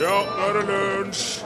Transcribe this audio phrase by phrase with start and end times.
[0.00, 1.44] Ja, nå er det lunsj!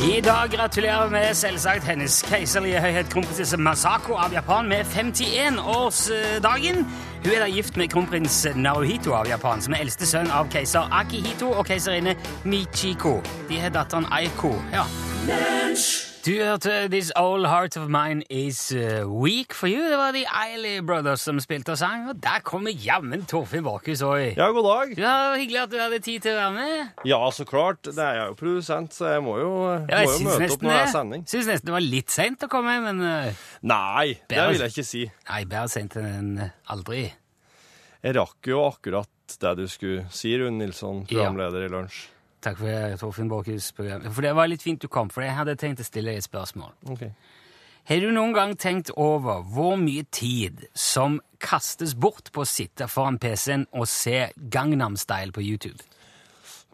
[0.00, 6.84] I dag gratulerer vi selvsagt hennes keiserlige høyhet kronprinsesse Masako av Japan med 51-årsdagen.
[7.24, 10.88] Hun er da gift med kronprins Naruhito av Japan, som er eldste sønn av keiser
[11.02, 13.18] Akihito og keiserinne Michiko.
[13.50, 14.54] De har datteren Aiko.
[14.72, 14.86] Ja.
[16.20, 19.86] Du hørte This Old Heart of Mine Is uh, Weak for You.
[19.88, 24.02] Det var de Eiley Brothers som spilte og sang, og der kommer jammen Torfinn Bakhus
[24.04, 24.34] òg.
[24.36, 24.92] Ja, god dag.
[25.00, 27.00] Ja, hyggelig at du hadde tid til å være med.
[27.08, 27.88] Ja, så klart.
[27.88, 29.54] Det er jeg jo produsent, så jeg må jo,
[29.88, 31.24] Ja, jeg må jo møte opp når det er sending.
[31.32, 34.88] Syns nesten det var litt seint å komme, men uh, Nei, det vil jeg ikke
[34.90, 35.06] si.
[35.32, 37.06] Nei, bedre seint enn uh, aldri.
[38.04, 42.10] Jeg rakk jo akkurat det du skulle si, Rune Nilsson, programleder i Lunsj.
[42.40, 43.70] Takk for det, Torfinn Borchhus.
[43.76, 46.28] For det var litt fint du kom, for jeg hadde tenkt å stille deg et
[46.28, 46.72] spørsmål.
[46.94, 47.02] Ok.
[47.90, 52.86] Har du noen gang tenkt over hvor mye tid som kastes bort på å sitte
[52.88, 55.80] foran PC-en og se Gangnam Style på YouTube?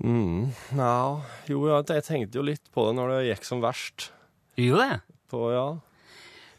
[0.05, 4.11] Mm, ja, jo, ja, jeg tenkte jo litt på det når det gikk som verst.
[4.59, 4.99] Du gjorde det?
[5.33, 5.67] På, ja.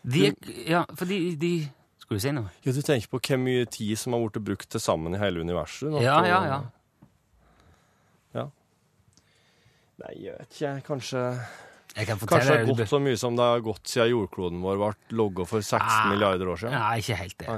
[0.07, 0.31] De,
[0.67, 1.51] ja, for de, de
[2.01, 2.49] Skulle du si noe?
[2.63, 5.43] Jo, du tenker på hvor mye tid som har blitt brukt til sammen i hele
[5.43, 5.91] universet?
[5.91, 6.59] nå, Ja, på- ja, ja.
[10.03, 11.23] Nei, jeg vet ikke, kanskje...
[11.97, 14.77] Jeg kan Kanskje det har gått så mye som det har gått siden jordkloden vår
[14.77, 16.09] ble logget for 16 Ah.
[16.11, 16.75] milliarder år siden.
[16.77, 17.55] Nei, ikke helt det.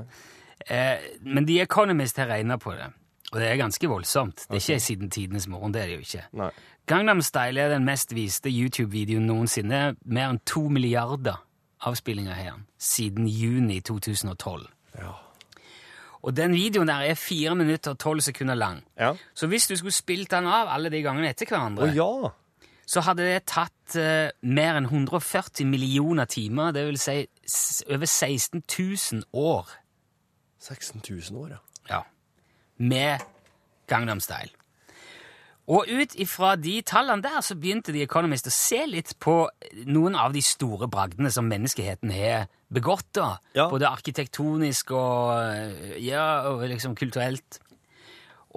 [0.69, 2.87] Eh, men The Economist har regna på det,
[3.33, 4.45] og det er ganske voldsomt.
[4.47, 6.23] Det er ikke siden tidenes morgen, det er det jo ikke.
[6.39, 6.49] Nei.
[6.87, 9.95] Gangnam Style er den mest viste YouTube-videoen noensinne.
[10.05, 11.41] Mer enn to milliarder
[11.85, 14.65] avspillinger her siden juni 2012.
[14.97, 15.13] Ja.
[16.21, 18.83] Og den videoen der er fire minutter og tolv sekunder lang.
[18.99, 19.13] Ja.
[19.33, 22.35] Så hvis du skulle spilt den av alle de gangene etter hverandre, hverandre, ja!
[22.89, 27.21] så hadde det tatt uh, mer enn 140 millioner timer, det vil si
[27.87, 29.69] over 16 000 år,
[30.59, 31.59] 16 000 år, ja.
[31.93, 32.01] ja,
[32.77, 33.27] med
[33.87, 34.58] Gangnam Style.
[35.69, 39.43] Og ut ifra de tallene der så begynte The Economist å se litt på
[39.85, 43.35] noen av de store bragdene som menneskeheten har begått, da.
[43.53, 43.67] Ja.
[43.69, 47.59] Både arkitektonisk og, eh, ja, og liksom kulturelt.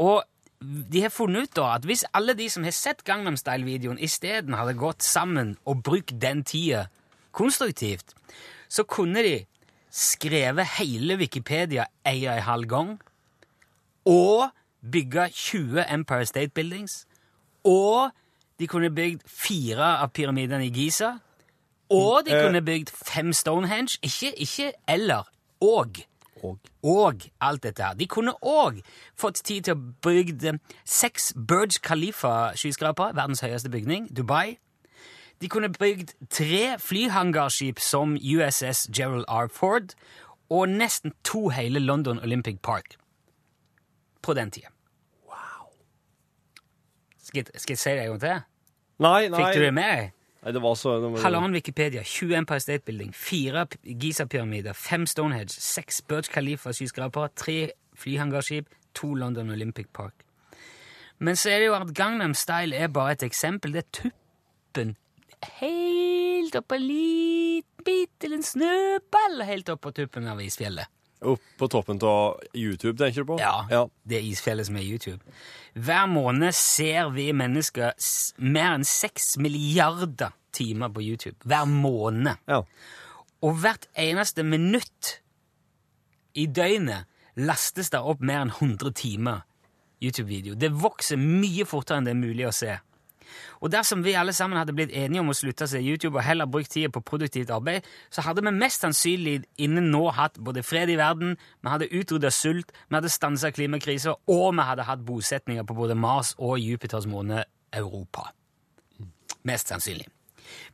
[0.00, 0.22] Og
[0.62, 4.56] de har funnet ut da at hvis alle de som har sett Gangnam Style-videoen, isteden
[4.56, 6.86] hadde gått sammen og brukt den tida
[7.32, 8.14] konstruktivt,
[8.68, 9.36] så kunne de
[9.92, 12.92] skrevet hele Wikipedia ei og en halv gang,
[14.08, 14.48] og
[14.90, 17.06] bygge 20 Empire State Buildings,
[17.64, 18.10] og
[18.58, 21.12] de kunne bygd fire av pyramidene i Giza,
[21.90, 22.44] og de Eh.
[22.44, 23.98] kunne bygd fem Stonehenge.
[24.02, 25.28] Ikke, ikke eller.
[25.60, 25.88] Og.
[26.42, 27.94] Og Og alt dette her.
[27.94, 28.80] De kunne òg
[29.16, 34.56] fått tid til å bygge seks Burj Khalifa-skyskrapere, verdens høyeste bygning, Dubai.
[35.40, 39.46] De kunne bygd tre flyhangarskip som USS Gerald R.
[39.48, 39.94] Ford,
[40.50, 42.96] og nesten to hele London Olympic Park
[44.22, 44.71] på den tida.
[47.32, 48.42] Skal, jeg- skal jeg si det en gang til?
[49.00, 49.38] Nei, nei.
[49.40, 50.12] Fikk du det med deg?
[50.42, 55.06] Nei, det var så det var, Halvannen Wikipedia, 20 Empire State Building, fire Giza-pyramider, fem
[55.06, 60.12] Stonehenge, seks Burj Khalifa-skyskrapere, tre flyhangarskip, to London Olympic Park.
[61.18, 63.72] Men så er det jo at Gangnam Style er bare et eksempel.
[63.72, 64.96] Det er tuppen
[65.60, 70.86] helt opp på en liten til en snøball helt opp på tuppen av isfjellet.
[71.22, 73.38] Opp på toppen av YouTube, tenker du på?
[73.40, 73.84] Ja, ja.
[74.08, 75.34] det isfjellet som er YouTube.
[75.74, 77.94] Hver måned ser vi mennesker
[78.42, 81.38] mer enn seks milliarder timer på YouTube.
[81.46, 82.42] Hver måned.
[82.50, 82.62] Ja.
[83.42, 85.16] Og hvert eneste minutt
[86.34, 89.42] i døgnet lastes det opp mer enn 100 timer
[90.02, 90.56] YouTube-video.
[90.58, 92.76] Det vokser mye fortere enn det er mulig å se.
[93.60, 96.26] Og dersom vi alle sammen hadde blitt enige om å slutte å se YouTube og
[96.26, 100.64] heller brukt tida på produktivt arbeid, så hadde vi mest sannsynlig innen nå hatt både
[100.66, 105.04] fred i verden, vi hadde utrydda sult, vi hadde stansa klimakrisa, og vi hadde hatt
[105.06, 108.30] bosetninger på både Mars og Jupiters måne Europa.
[109.48, 110.06] Mest sannsynlig.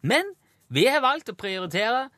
[0.02, 0.34] Men
[0.68, 2.08] vi har valgt å prioritere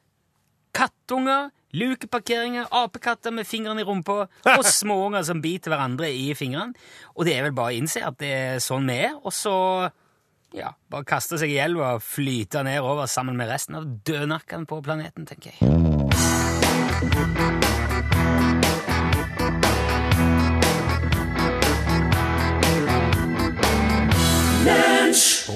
[0.74, 6.74] kattunger, lukeparkeringer, apekatter med fingrene i rumpa og småunger som biter hverandre i fingrene.
[7.14, 9.54] Og det er vel bare å innse at det er sånn vi er, og så
[10.56, 14.80] ja, bare kaste seg i elva og flyte nedover sammen med resten av dødnakkene på
[14.82, 15.68] planeten, tenker jeg.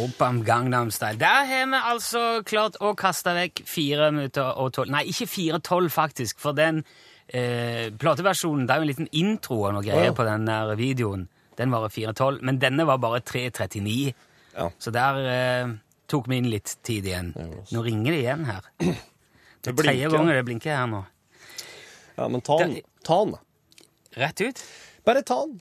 [0.04, 1.18] Opam Gangnam Style.
[1.18, 5.60] Der har vi altså klart å kaste vekk fire minutter og tolv Nei, ikke fire
[5.64, 6.82] tolv, faktisk, for den
[7.28, 10.16] eh, plateversjonen Det er jo en liten intro og noe greier oh.
[10.18, 11.26] på den der videoen.
[11.58, 14.14] Den varer 4.12, men denne var bare 3.39.
[14.54, 14.70] Ja.
[14.78, 15.72] Så der eh,
[16.10, 17.32] tok vi inn litt tid igjen.
[17.74, 18.70] Nå ringer det igjen her.
[19.64, 20.98] Det er tredje gangen det blinker her nå.
[22.18, 22.74] ja, men ta den.
[23.00, 23.38] Ta den.
[24.20, 24.58] Rett ut.
[25.08, 25.54] Bare ta den.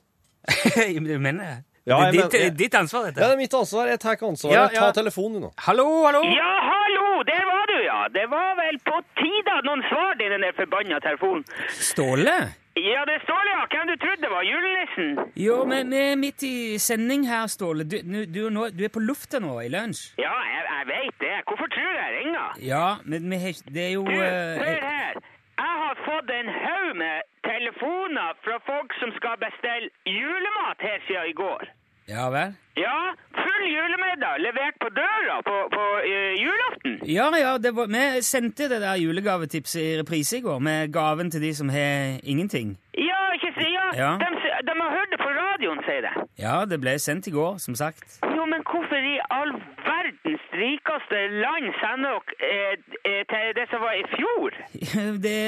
[1.07, 3.22] du mener Ja, det er ditt, ditt, jeg, ditt ansvar, dette.
[3.24, 3.88] Ja, det er mitt ansvar.
[3.88, 4.75] Jeg tar ansvaret.
[4.75, 5.50] Ja, Ta telefonen nå.
[5.69, 6.19] Hallo, hallo!
[6.28, 6.93] Ja, hallo!
[7.30, 8.00] Der var du, ja.
[8.18, 11.44] Det var vel på tide at noen svarte i den der forbanna telefonen.
[11.69, 12.36] Ståle?
[12.75, 13.65] Ja, det er Ståle, ja.
[13.69, 14.42] Hvem du trodde det var?
[14.50, 15.10] Julenissen?
[15.38, 17.83] Jo, men vi er midt i sending her, Ståle.
[17.86, 20.01] Du, nu- du, nå, du er på lufta nå, i lunsj.
[20.18, 21.36] Ja, jeg, jeg veit det.
[21.48, 22.57] Hvorfor tror du jeg ringer?
[22.74, 25.21] Ja, men vi har Det er jo Du, eh, hør her.
[25.63, 31.30] Jeg har fått en haug med telefoner fra folk som skal bestille julemat her siden
[31.30, 31.69] i går.
[32.08, 32.54] Ja vel?
[32.76, 36.98] Ja, full julemiddag levert på døra på, på uh, julaften.
[37.08, 41.32] Ja, ja, det var, vi sendte det der julegavetipset i reprise i går, med gaven
[41.32, 42.78] til de som har ingenting.
[42.98, 43.88] Ja, ikke si ja.
[43.96, 44.12] Ja.
[44.20, 44.28] De,
[44.68, 46.14] de har hørt det på radioen, sier det.
[46.40, 48.20] Ja, det ble sendt i går, som sagt.
[48.36, 49.54] Jo, men hvorfor i all
[49.88, 54.60] verdens rikeste land sender dere eh, eh, til det som var i fjor?
[55.24, 55.40] Det,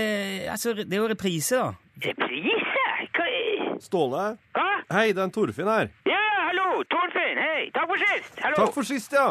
[0.50, 1.74] altså, det er jo reprise, da.
[2.06, 2.86] Reprise?
[3.16, 3.28] Hva
[3.82, 4.26] Ståle?
[4.56, 4.70] Hva?
[4.92, 5.90] Hei, det er en Torfinn her.
[6.08, 6.25] Ja,
[6.92, 7.68] Torfinn, hei.
[7.76, 8.40] Takk for sist.
[8.44, 8.62] Hallo.
[8.62, 9.28] Takk for sist, ja.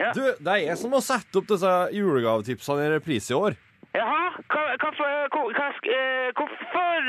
[0.00, 0.12] Ja.
[0.16, 3.58] Du, det er jeg som har satt opp disse julegavetipsene i reprise i år.
[3.92, 5.08] Jaha, eh, hvorfor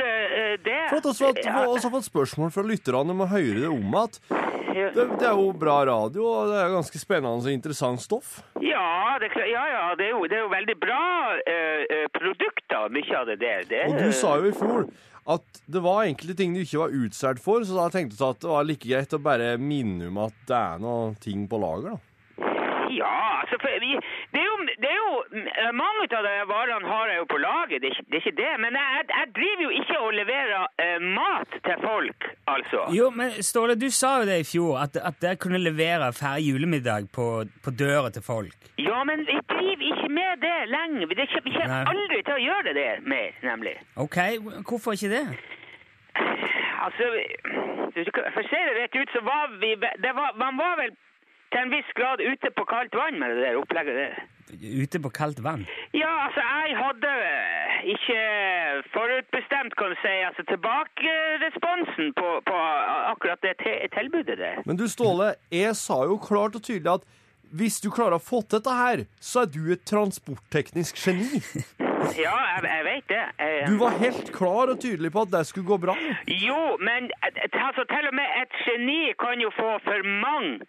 [0.04, 0.80] eh, det?
[0.92, 4.20] For at vi har fått spørsmål fra lytterne om å høre det om at
[4.74, 8.40] det, det er jo bra radio, og det er ganske spennende og interessant stoff.
[8.64, 11.02] Ja, det, ja, ja, det er jo, det er jo veldig bra
[11.46, 13.66] eh, eh, produkter, mye av det der.
[13.70, 14.88] Det, Og du sa jo i fjor
[15.34, 18.42] at det var enkelte ting du ikke var utsolgt for, så da tenkte du at
[18.44, 21.94] det var like greit å bare minne om at det er noen ting på lager,
[21.96, 22.13] da.
[23.00, 23.92] Ja, altså, vi,
[24.34, 25.12] det, er jo, det er jo
[25.42, 28.18] eh, Mange av de varene har jeg jo på lager, det det.
[28.18, 28.52] Er ikke det.
[28.64, 32.82] Men jeg, jeg driver jo ikke og leverer eh, mat til folk, altså.
[32.98, 36.52] Jo, men Ståle, du sa jo det i fjor, at, at dere kunne levere ferdig
[36.52, 37.28] julemiddag på,
[37.64, 38.70] på døra til folk.
[38.78, 41.08] Ja, men vi driver ikke med det lenger.
[41.08, 43.76] Vi kommer aldri til å gjøre det der mer, nemlig.
[43.96, 44.18] Ok,
[44.70, 45.26] hvorfor ikke det?
[46.84, 47.06] Altså,
[48.34, 50.92] for å si det rett ut, så var vi det var, Man var vel
[51.54, 54.22] til en viss grad ute på kaldt vann med det der opplegget der.
[54.84, 55.64] Ute på kaldt vann?
[55.94, 58.20] Ja, altså, jeg hadde eh, ikke
[58.94, 62.58] forutbestemt, kan du si, altså tilbakeresponsen på, på
[63.14, 64.62] akkurat det te tilbudet der.
[64.66, 67.08] Men du, Ståle, jeg sa jo klart og tydelig at
[67.54, 71.42] hvis du klarer å få til dette her, så er du et transportteknisk geni.
[72.20, 73.20] Ja, jeg, jeg vet det.
[73.40, 75.94] Jeg, Du var helt klar og tydelig på at det skulle gå bra.
[76.28, 80.68] Jo, men eh, altså, til og med et geni kan jo få for mange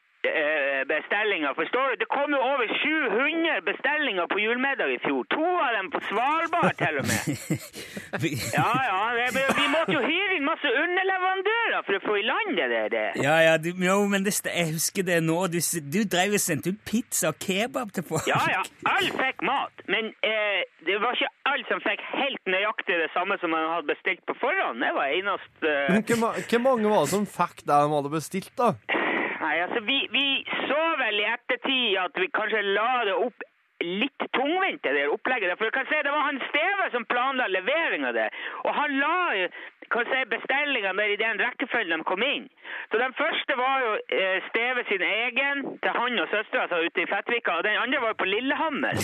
[0.95, 1.95] bestillinger, forstår du?
[2.03, 5.23] Det kom jo over 700 bestillinger på julemiddag i fjor.
[5.37, 7.23] To av dem på Svalbard, til og med.
[8.59, 12.53] Ja, ja, det, vi måtte jo hyre inn masse underleverandører for å få i land
[12.59, 12.89] det der.
[12.95, 13.05] Det.
[13.25, 15.39] Ja, ja, du, jo, men det, jeg husker det nå.
[15.53, 15.59] Du,
[15.95, 18.29] du drev og sendte ut pizza og kebab til folk.
[18.31, 18.63] Ja, ja,
[18.95, 23.39] alle fikk mat, men eh, det var ikke alle som fikk helt nøyaktig det samme
[23.43, 24.83] som man hadde bestilt på forhånd.
[24.85, 25.75] Det var eneste...
[25.91, 28.75] Men hvor hvor mange var det som fikk det de hadde bestilt, da?
[29.41, 30.27] Nei, altså, vi, vi
[30.69, 33.43] så vel i ettertid at vi kanskje la det opp
[33.85, 35.51] litt tungvint, det der opplegget.
[35.51, 35.57] der.
[35.61, 38.31] For jeg kan si, Det var han Steve som planla leveringa der.
[38.65, 39.49] Og han la jo
[39.93, 42.47] kan si, bestillinga der i den rekkefølgen de kom inn.
[42.93, 47.03] Så Den første var jo eh, Steve sin egen til han og søstera altså, ute
[47.05, 47.59] i Fettvika.
[47.59, 48.95] Og den andre var jo på Lillehammer.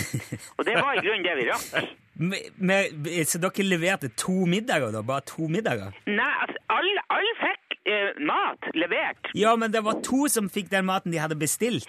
[0.57, 1.67] Og det var i grunnen det vi rakk.
[2.21, 5.01] Men- men- så dere leverte to middager, da?
[5.01, 5.89] Bare to middager?
[6.05, 9.31] Nei, altså, alle, alle fikk eh, mat levert.
[9.37, 11.87] Ja, men det var to som fikk den maten de hadde bestilt.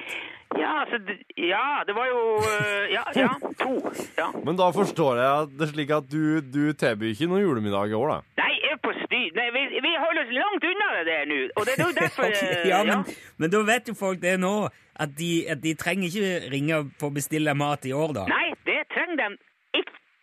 [0.59, 0.99] Ja, altså,
[1.37, 3.29] ja, det var jo eh, Ja, ja,
[3.61, 3.73] to.
[4.19, 4.29] Ja.
[4.45, 7.93] Men da forstår jeg at det er slik at du, du tilbyr ikke noen julemiddag
[7.93, 8.19] i år, da.
[8.43, 9.31] Nei, jeg er på styr.
[9.39, 11.39] Nei, vi, vi holder oss langt unna det der nå.
[11.57, 13.07] Og det er jo derfor eh, ja, men,
[13.41, 14.55] men da vet jo folk det nå,
[15.03, 18.29] at de, at de trenger ikke ringe for å bestille mat i år, da.
[18.29, 19.31] Nei, det trenger de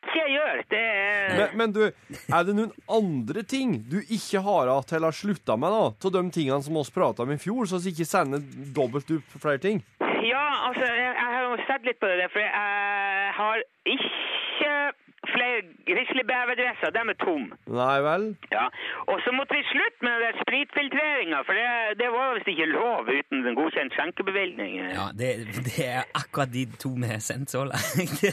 [0.09, 0.61] ikke gjør.
[0.69, 5.13] Det er Men, men du, er det noen andre ting du ikke har hatt eller
[5.13, 6.09] har slutta med, da?
[6.09, 8.43] Av de tingene som oss prata om i fjor, så vi ikke sender
[8.75, 9.83] dobbelt opp flere ting?
[10.25, 13.63] Ja, altså, jeg, jeg har jo sett litt på det for jeg har
[13.93, 14.73] ikke
[15.27, 16.93] flere grizzlybeverdresser.
[16.95, 17.45] De er tom.
[17.79, 18.25] Nei vel?
[18.53, 18.65] Ja.
[19.11, 21.67] Og så måtte vi slutte med den spritfiltreringa, for det,
[22.01, 24.77] det var visst ikke lov uten den godkjent skjenkebevilgning.
[24.93, 25.31] Ja, det,
[25.67, 28.23] det er akkurat de to vi har sendt så langt.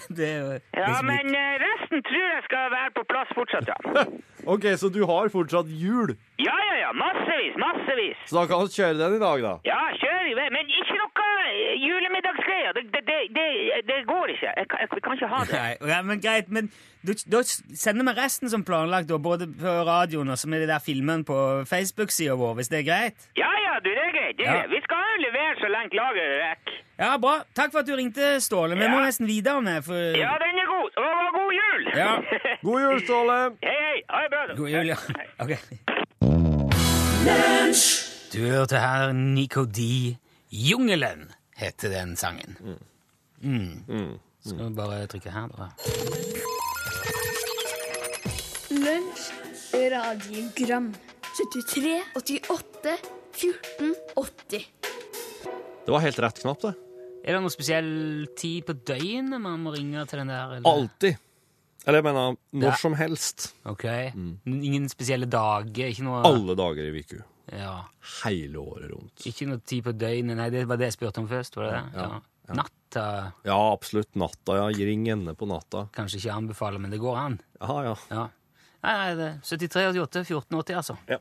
[0.76, 4.07] Ja, men eh, resten tror jeg skal være på plass fortsatt, ja.
[4.55, 6.14] OK, så du har fortsatt hjul?
[6.38, 6.90] Ja, ja, ja.
[6.95, 8.19] Massevis, massevis.
[8.28, 9.55] Så da kan vi kjøre den i dag, da?
[9.66, 10.47] Ja, kjør i vei.
[10.55, 11.15] Men ikke noe
[11.86, 12.72] julemiddagsgreier.
[12.76, 13.46] Det, det, det,
[13.88, 14.50] det, går ikke.
[14.56, 15.52] Jeg, kan- jeg, kan ikke ha det.
[15.60, 16.70] Nei, ja, men greit, men
[17.06, 20.68] du, da sender vi resten som planlagt, da, både på radioen og så med de
[20.72, 21.36] der filmene på
[21.70, 23.28] Facebook-sida vår, hvis det er greit?
[23.38, 24.36] Ja, ja, du, det er greit.
[24.38, 24.56] Det Ja.
[24.72, 26.82] Vi skal jo levere så lenge lageret rekker.
[26.98, 27.34] Ja, bra.
[27.56, 28.75] Takk for at du ringte, Ståle.
[28.80, 30.90] Vi må nesten videre med, for Ja, den er god.
[30.96, 31.82] Og og god jul!
[31.96, 32.12] Ja.
[32.68, 33.38] God jul, Ståle!
[33.62, 33.98] hei, hei.
[34.10, 34.46] Ha det bra.
[34.48, 34.54] da.
[34.56, 34.96] God jul, ja.
[35.38, 35.52] Ok.
[38.32, 40.16] Du hørte her Nico D.
[40.52, 42.56] Jungelen heter den sangen.
[43.40, 44.18] Mm.
[44.46, 45.70] Skal vi bare trykke her, da.
[48.70, 49.26] Lunsj,
[49.92, 50.90] radiogram
[51.36, 52.96] 73, 88,
[53.36, 54.64] 14, 80
[55.86, 56.72] Det var helt rett knapp, det.
[57.26, 57.88] Er det noen spesiell
[58.38, 60.56] tid på døgnet man må ringe til den der?
[60.58, 60.68] Eller?
[60.70, 61.16] Alltid.
[61.86, 62.76] Eller jeg mener når Ja.
[62.80, 63.52] som helst.
[63.66, 63.84] Ok.
[64.46, 65.90] Ingen spesielle dager?
[65.90, 67.22] Ikke noe Alle dager i uka.
[67.52, 67.74] Ja.
[68.24, 69.26] Hele året rundt.
[69.28, 70.36] Ikke noe tid på døgnet?
[70.38, 71.56] Nei, det var det jeg spurte om først.
[71.56, 72.00] var det det?
[72.00, 72.08] Ja,
[72.46, 72.54] ja.
[72.54, 73.04] Natta
[73.46, 74.14] Ja, absolutt.
[74.14, 74.66] Natta, ja.
[74.86, 75.88] ringene på natta.
[75.94, 77.40] kanskje ikke anbefaler, men det går an.
[77.60, 77.94] Ja, ja.
[78.10, 78.26] Ja.
[78.86, 80.96] Nei, nei, det er 73, 88, 14, 80, altså.
[81.08, 81.18] Ja.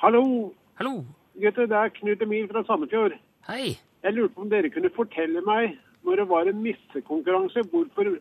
[0.00, 1.04] Hallo, Hallo!
[1.40, 1.66] gutter.
[1.68, 3.16] Det er Knut Emil fra Sandefjord.
[3.48, 3.78] Hei!
[4.02, 8.16] Jeg lurte på om dere kunne fortelle meg, når det var en missekonkurranse, hvorfor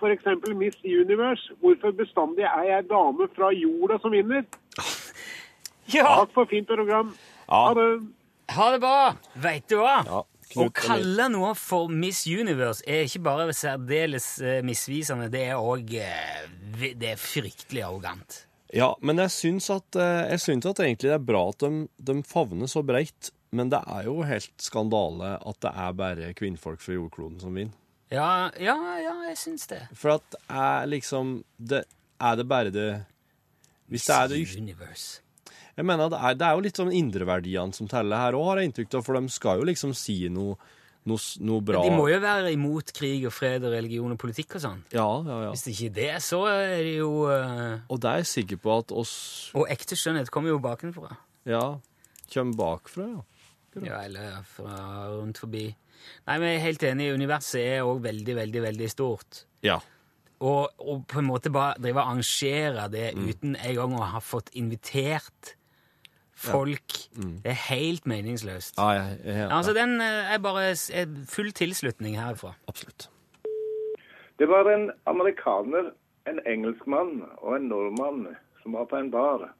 [0.00, 0.26] f.eks.
[0.58, 4.44] Miss Universe, hvorfor bestandig er jeg dame fra jorda som vinner?
[5.90, 6.04] Ja!
[6.22, 7.14] Takk for fint program.
[7.50, 7.88] Ha det.
[8.52, 8.98] Ha det bra!
[9.42, 10.02] Veit du hva?
[10.06, 10.22] ja.
[10.60, 15.94] Å kalle noe for Miss Universe er ikke bare særdeles eh, misvisende, det er òg
[15.96, 16.42] eh,
[16.92, 18.42] Det er fryktelig arrogant.
[18.72, 21.86] Ja, men jeg syns at, eh, jeg syns at egentlig det er bra at de,
[21.96, 23.32] de favner så breit.
[23.52, 27.76] Men det er jo helt skandale at det er bare kvinnfolk fra jordkloden som vinner.
[28.12, 29.82] Ja, ja, ja, jeg syns det.
[29.96, 31.84] For at er liksom det,
[32.20, 32.88] Er det bare det
[33.88, 35.22] Hvis det er det Miss Universe.
[35.76, 38.60] Jeg mener, det er, det er jo litt sånn indreverdiene som teller her òg, har
[38.60, 39.04] jeg inntrykk av.
[39.06, 40.56] For de skal jo liksom si noe,
[41.08, 41.80] noe, noe bra.
[41.86, 44.82] De må jo være imot krig og fred og religion og politikk og sånn.
[44.92, 45.50] Ja, ja, ja.
[45.54, 47.80] Hvis det ikke er det, så er det jo uh...
[47.88, 49.14] Og det er jeg sikker på at oss
[49.56, 51.16] Og ekte skjønnhet kommer jo bakenfra.
[51.48, 51.64] Ja,
[52.34, 53.24] kommer bakfra, ja.
[53.80, 54.76] Ja, eller fra
[55.14, 55.64] rundt forbi.
[56.28, 57.06] Nei, men jeg er helt enig.
[57.16, 59.46] Universet er òg veldig, veldig, veldig stort.
[59.64, 59.78] Ja.
[60.42, 63.24] Og, og på en måte bare drive og arrangere det Mm.
[63.30, 65.54] uten en gang å ha fått invitert
[66.50, 66.92] folk.
[67.44, 68.78] Det er helt meningsløst.
[68.78, 72.52] Ah, ja ja, jeg, Altså, den eh, er bare er full tilslutning herfra.
[72.68, 73.10] Absolutt.
[74.38, 75.90] Det var en amerikaner,
[76.26, 78.26] en engelskmann og en nordmann
[78.62, 79.54] som var på en bar.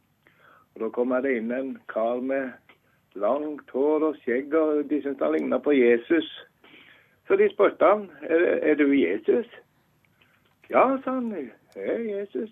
[0.75, 2.51] Og Da kom det inn en kar med
[3.15, 6.29] langt hår og skjegg, og de syntes han ligna på Jesus.
[7.29, 9.47] Så de spurte han er, er du Jesus.
[10.71, 11.31] Ja, sa han.
[11.77, 12.51] Jeg er Jesus.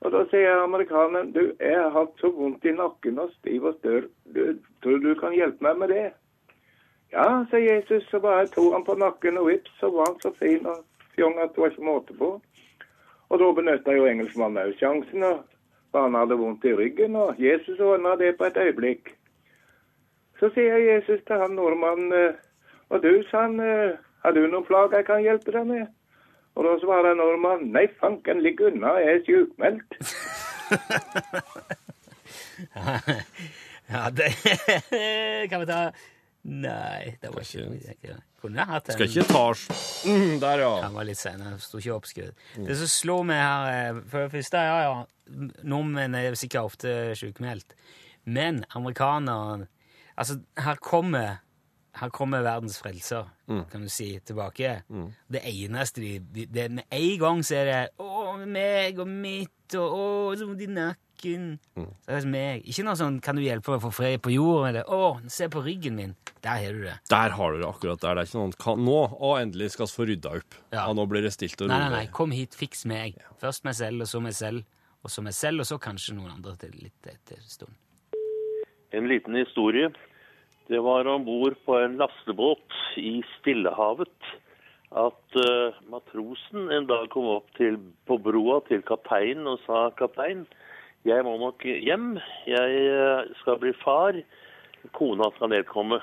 [0.00, 3.78] Og da sier amerikaneren du, jeg har hatt så vondt i nakken og stiv og
[3.80, 4.06] stør.
[4.34, 4.42] Du,
[4.82, 6.06] tror du du kan hjelpe meg med det?
[7.12, 10.32] Ja, sier Jesus, så bare tok han på nakken, og vips, så var han så
[10.38, 10.84] fin og
[11.16, 12.34] fjong at det var ikke måte på.
[13.28, 17.80] Og da benytta jo engelskmannen òg sjansen, og han hadde vondt i ryggen, og Jesus
[17.80, 19.14] ordna det på et øyeblikk.
[20.38, 22.38] Så sier Jesus til han nordmannen, eh,
[22.88, 25.86] og du, sa han, eh, har du noen plager jeg kan hjelpe deg med?
[26.58, 29.98] Og da svarer nordmannen, nei fanken, ligg unna, jeg er sjukmeldt.
[33.88, 34.34] Ja, det
[35.50, 35.76] Kan vi ta
[36.48, 39.44] Nei, det var ikke ikke- Kunne hatt en Skal ikke ta
[40.08, 40.72] mm, Der, ja.
[40.82, 42.34] Han var litt sen, jeg sto ikke oppskrudd.
[42.66, 46.94] Det som slår meg her eh, For det første, ja, ja, nordmenn er sikkert ofte
[47.18, 47.74] sjukmeldt.
[48.24, 49.66] Men amerikanere,
[50.18, 51.36] Altså, her kommer
[52.00, 54.82] her kommer verdens frelser, kan du si, tilbake.
[55.30, 59.74] Det eneste de, de det, Med en gang så er det 'Å, meg og mitt',
[59.74, 61.58] og 'Å, så vondt i nakken'.
[61.76, 62.62] Så er det meg.
[62.64, 65.48] Ikke noe sånn 'Kan du hjelpe meg å få fred på jorden?' eller 'Å, se
[65.48, 66.14] på ryggen min'.
[66.42, 66.98] Der har du det.
[67.10, 68.14] Der har du det akkurat der.
[68.14, 70.54] Det er ikke noen kan, Nå, å, endelig skal vi få rydda opp.
[70.72, 70.86] Ja.
[70.86, 70.92] Ja.
[70.94, 71.78] Nå blir det stilt og rolig.
[71.78, 73.18] nei, nei, kom hit, fiks meg.
[73.40, 74.64] Først meg selv, og så meg selv,
[75.02, 77.74] og så meg selv, og så kanskje noen andre til litt etter en stund.
[78.92, 79.90] En liten historie.
[80.68, 84.32] Det var om bord på en lastebåt i Stillehavet
[84.92, 90.46] at uh, matrosen en dag kom opp til, på broa til kapteinen og sa kaptein,
[91.08, 92.18] jeg må nok hjem.
[92.48, 94.16] Jeg eh, skal bli far.
[94.96, 96.00] Kona skal nedkomme.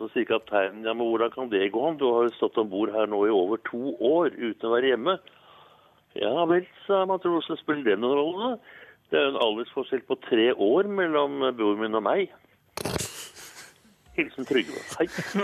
[0.00, 1.82] Så sier kapteinen ja, men hvordan kan det gå?
[2.00, 5.18] Du har stått om bord her nå i over to år uten å være hjemme.
[6.18, 8.54] Ja vel, sa matrosen, spiller det noen rolle?
[9.12, 12.32] Det er jo en aldersforskjell på tre år mellom broren min og meg.
[14.16, 14.80] Hilsen Trygve.
[14.98, 15.06] Hei.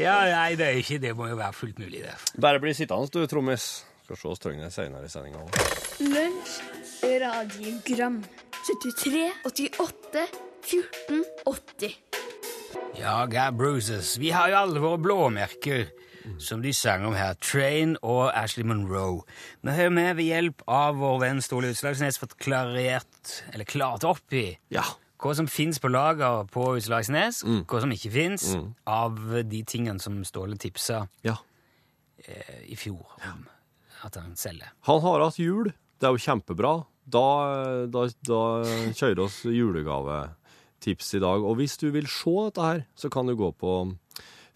[0.00, 2.14] Ja, nei, det er ikke Det må jo være fullt mulig, det.
[2.40, 3.64] Bare bli sittende, du, trommis.
[4.06, 5.42] Skal se oss Trøgnes senere i sendinga.
[6.02, 6.54] Lunsj,
[7.22, 8.20] radiogram
[8.66, 10.24] 73, 88,
[10.70, 11.94] 14, 80
[13.00, 14.16] Ja, Gab Bruises.
[14.18, 15.86] Vi har jo alle våre blåmerker,
[16.42, 17.34] som de sang om her.
[17.42, 19.22] Train og Ashley Monroe.
[19.62, 24.34] Nå har vi ved hjelp av vår venn Ståle Utslagsnes fått klarert, eller klart opp
[24.36, 24.86] i Ja.
[25.20, 28.50] Hva som fins på lager på Utslagsnes, hva som ikke fins,
[28.88, 31.36] av de tingene som Ståle tipsa ja.
[32.66, 33.44] i fjor om
[34.06, 34.72] at han selger.
[34.88, 35.72] Han har hatt jul.
[36.00, 36.72] Det er jo kjempebra.
[37.10, 37.26] Da,
[37.90, 38.40] da, da
[38.96, 41.44] kjører oss julegavetips i dag.
[41.44, 43.76] Og hvis du vil se dette her, så kan du gå på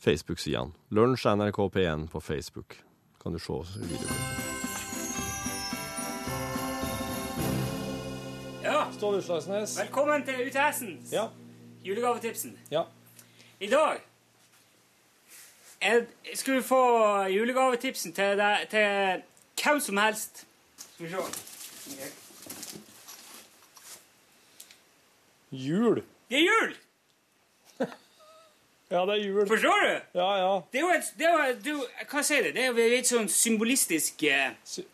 [0.05, 0.73] Facebook-sidene.
[0.95, 2.81] Lunsj NRK P1 på Facebook.
[3.23, 4.54] Kan du se videoen.
[8.93, 9.79] Ståle Utslagsnes.
[9.79, 11.29] velkommen til UTS-ens Ja.
[11.85, 12.59] Julegavetipsen.
[12.71, 12.83] Ja.
[13.61, 14.01] I dag
[16.35, 16.81] skal vi få
[17.29, 19.23] julegavetipsen til, deg- til
[19.65, 20.47] hvem som helst.
[20.95, 21.19] Skal vi se.
[21.19, 22.09] okay.
[25.53, 26.03] Jul.
[26.31, 26.75] Det er jul!
[28.91, 29.47] Ja, det er jul.
[29.49, 30.19] Forstår du?
[30.21, 30.61] Ja, ja.
[30.73, 32.55] Det er jo et, det er jo, hva sier det?
[32.55, 34.51] Det er jo litt sånn symbolistisk eh,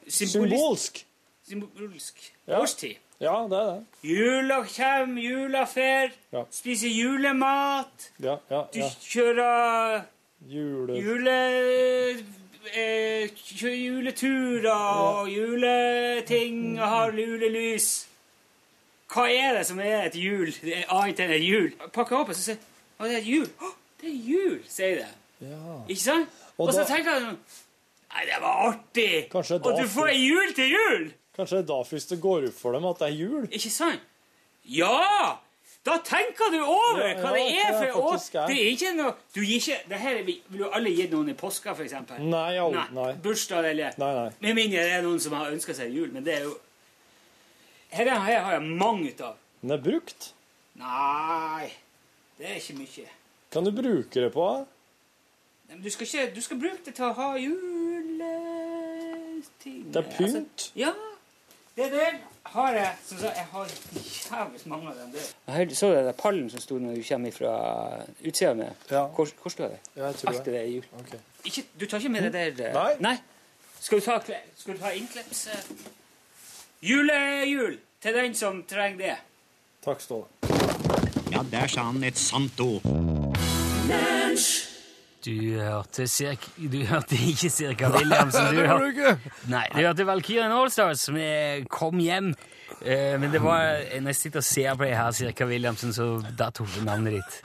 [0.09, 1.05] Symbolsk.
[1.49, 2.61] Symbolsk Ja.
[2.63, 2.97] årstid.
[3.21, 3.87] Ja, det er det.
[4.09, 6.45] Jula kommer, jula fer, Ja.
[6.51, 10.03] spiser julemat, Ja, ja, du kjører
[10.49, 10.97] Jule...
[10.97, 12.25] jule...
[12.77, 18.07] Eh, juleturer og juleting og har julelys.
[19.11, 20.53] Hva er det som er et jul?
[20.63, 21.71] Det er annet enn et jul.
[21.93, 22.61] Pakker opp og så sier
[23.01, 23.47] Å, det er et jul.
[23.65, 23.71] Å,
[24.03, 25.09] det er jul, sier det.
[25.49, 25.79] Ja.
[25.89, 26.29] Ikke sant?
[26.59, 27.41] Og Og, så da- tenker sånn
[28.11, 29.35] Nei, det var artig!
[29.35, 31.05] Og du får ei jul til jul!
[31.37, 33.45] Kanskje det er da først det går opp for dem at det er jul?
[33.51, 34.01] Ikke sant?
[34.65, 35.39] Ja!
[35.87, 38.17] Da tenker du over Ja, hva ja, det er for år.
[38.51, 41.35] Det er ikke noe Du gir ikke det her vil du alle gi noen i
[41.41, 42.19] påska, eksempel.
[42.29, 43.15] Nei, al- nei.
[43.25, 44.27] Bursdag eller Nei, nei.
[44.45, 46.55] Med mindre det er noen som har ønska seg jul, men det er jo
[47.97, 49.37] Her, her har jeg mange av.
[49.63, 50.33] Den er brukt.
[50.79, 51.71] Nei,
[52.39, 53.07] det er ikke mye.
[53.51, 54.45] Kan du bruke det på?
[54.61, 58.21] Nei, men Du skal, ikke, du skal bruke det til å ha juleting.
[59.93, 60.71] Det er pynt.
[60.79, 60.93] ja.
[61.77, 63.69] Det der har jeg som sagt, Jeg har
[64.31, 65.13] jævlig mange av dem.
[65.13, 65.75] Der.
[65.75, 67.53] Så du den pallen som sto når du kommer fra
[68.27, 68.71] utsida med?
[68.91, 69.05] Ja.
[69.07, 69.79] Hvor, hvor står det?
[69.97, 70.85] Ja, jeg tror Alt det der er jul.
[70.99, 71.15] Ok.
[71.45, 72.95] Ikke, du tar ikke med det der eh, Nei.
[73.01, 73.17] Nei.
[73.81, 74.19] Skal du ta,
[74.57, 75.47] skal du ta innklips?
[75.47, 75.71] eh,
[76.83, 79.17] Julejul til den som trenger det.
[79.85, 80.25] Takk, Ståle.
[81.33, 82.83] Ja, der sa han et sant ord.
[85.21, 86.07] Du hørte,
[86.57, 88.55] du hørte ikke Cirka Williamsen.
[88.57, 89.19] Du hørte,
[89.53, 92.31] nei, du hørte Valkyrien Allstars med Kom hjem.
[92.81, 96.07] Eh, men det var når jeg sitter og ser på det her, Cirka Williamsen, så
[96.39, 97.39] da tok du navnet ditt.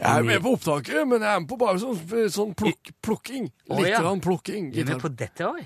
[0.00, 2.00] Jeg er med på opptaket, men jeg er med på bare sånn,
[2.34, 3.48] sånn pluk, plukking.
[3.70, 4.14] Litt Litt ja.
[4.26, 4.70] plukking.
[4.74, 5.60] Du er med på dette òg?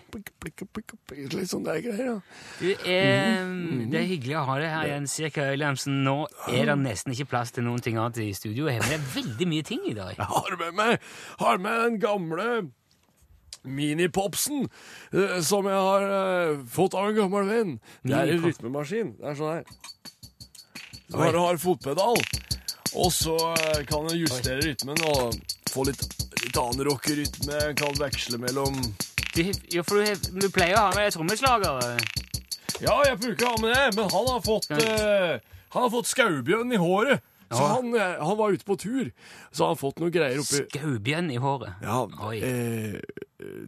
[1.34, 2.16] Litt sånn der greier, ja.
[2.60, 3.52] Du, eh,
[3.88, 6.02] det er hyggelig å ha deg her igjen, Cirka Williamsen.
[6.06, 6.18] Nå
[6.52, 8.68] er det nesten ikke plass til noen ting annet i studio.
[8.70, 10.14] Jeg det er veldig mye ting i dag.
[10.16, 12.48] Jeg har med meg har med den gamle
[13.64, 14.66] minipopsen
[15.12, 17.74] eh, som jeg har eh, fått av en gammel venn.
[18.02, 19.14] Det er en rytmemaskin.
[19.18, 19.64] Det er sånn her.
[21.08, 22.18] Bare har fotpedal,
[22.94, 25.38] og så eh, kan du justere rytmen og
[25.72, 26.02] få litt,
[26.44, 27.62] litt annen rockerytme.
[27.80, 28.76] Kan veksle mellom
[29.34, 29.42] Du,
[29.72, 32.02] ja, for du, du pleier å ha med trommeslager.
[32.82, 35.38] Ja, jeg bruker å ha med det, men han har fått, uh,
[35.74, 37.24] han har fått skaubjørn i håret.
[37.48, 39.08] Så han, han var ute på tur,
[39.50, 41.78] så han har fått noe greier oppi Skaubjørn i håret.
[41.80, 42.36] Ja, Oi.
[42.44, 43.24] eh,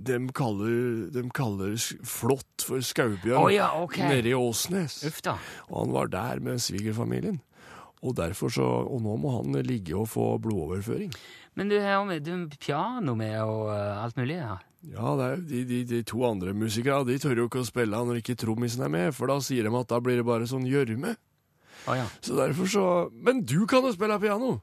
[0.07, 4.09] de kaller, de kaller flått for skaubjørn oh, ja, okay.
[4.11, 5.01] nede i Åsnes.
[5.09, 5.37] Uff da.
[5.69, 7.41] Og han var der med svigerfamilien.
[8.01, 11.13] Og derfor så, og nå må han ligge og få blodoverføring.
[11.59, 15.41] Men du har med du, piano med og eh, alt mulig Ja, Ja, det er,
[15.45, 18.87] de, de, de to andre musikere de tør jo ikke å spille når ikke trommisen
[18.87, 21.13] er med, for da sier de at da blir det bare sånn gjørme.
[21.85, 22.07] Oh, ja.
[22.25, 24.59] Så derfor så Men du kan jo spille piano!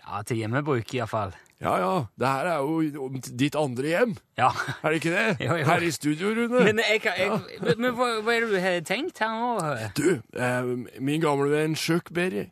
[0.00, 1.32] Ja, til hjemmebruk iallfall.
[1.60, 4.48] Ja ja, det her er jo ditt andre hjem, Ja.
[4.80, 5.24] er det ikke det?
[5.44, 5.66] Jo, jo.
[5.68, 6.62] Her i studio, Rune.
[6.64, 9.50] Men, jeg, jeg, jeg, men, hva, hva er det du har tenkt her nå?
[9.98, 10.06] Du,
[10.40, 10.70] eh,
[11.04, 12.46] min gamle venn Chuck Berry,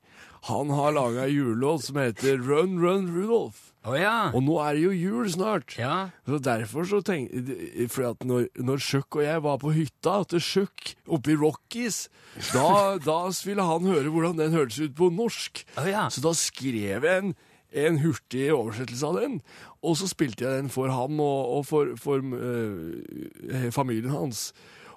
[0.50, 3.64] han har laga ei julelåt som heter Run Run Rudolf.
[3.88, 4.28] Oh, ja.
[4.36, 5.72] Og nå er det jo jul snart.
[5.80, 6.10] Ja.
[6.28, 10.42] Så derfor så tenkte For at når, når Chuck og jeg var på hytta til
[10.44, 12.08] Chuck oppe i Rockies,
[12.52, 15.62] da, da ville han høre hvordan den hørtes ut på norsk.
[15.80, 16.08] Oh, ja.
[16.12, 17.32] Så da skrev jeg en,
[17.72, 19.38] en hurtig oversettelse av den,
[19.84, 24.48] og så spilte jeg den for ham og, og for, for eh, familien hans.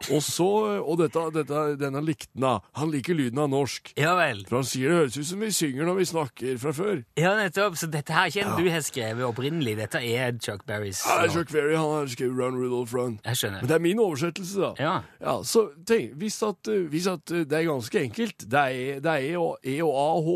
[0.10, 0.48] Og så,
[0.82, 2.64] og dette, dette, denne likte han.
[2.80, 3.92] Han liker lyden av norsk.
[4.00, 4.44] Ja vel.
[4.50, 7.04] For han sier det høres ut som vi synger når vi snakker fra før.
[7.20, 7.78] Ja, nettopp.
[7.78, 9.76] Så dette her kjenner ikke en du har skrevet opprinnelig.
[9.82, 11.04] Dette er Chuck Berrys.
[11.06, 13.20] Ja, Chuck Berry, han har skrevet Run Rudolph Run.
[13.28, 13.62] Jeg skjønner.
[13.62, 14.74] Men det er min oversettelse, da.
[15.22, 15.38] Ja.
[15.46, 19.38] så tenk, hvis at, hvis at det er ganske enkelt, det er, det er E,
[19.38, 20.36] og, e og A og H.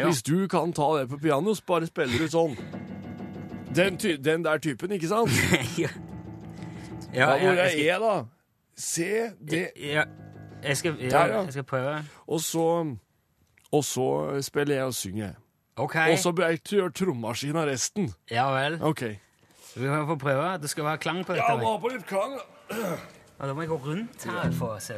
[0.00, 0.06] Ja.
[0.08, 2.56] Hvis du kan ta det på piano, så bare spiller du sånn.
[3.76, 5.30] Den, ty den der typen, ikke sant?
[5.78, 5.88] ja.
[7.14, 8.24] Ja, hvor jeg, jeg skal- E, da?
[8.80, 9.06] C,
[9.50, 10.04] D Ja.
[10.62, 11.92] Jeg skal, ja, Der, jeg skal prøve.
[12.26, 12.64] Og så,
[13.72, 14.08] og så
[14.44, 15.30] spiller jeg og synger.
[15.76, 15.96] OK.
[16.12, 18.10] Og så bør jeg gjøre trommemaskinen resten.
[18.30, 18.76] Ja vel.
[18.82, 19.02] OK.
[19.76, 20.58] Vi må få prøve.
[20.60, 21.44] Det skal være klang på dette.
[21.48, 22.36] Ja, bare på litt klang.
[22.70, 22.76] da.
[23.40, 24.94] Ja, da må jeg gå rundt her for å se.